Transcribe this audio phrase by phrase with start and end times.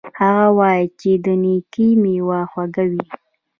[0.19, 3.03] هغه وایي چې د نیکۍ میوه خوږه وي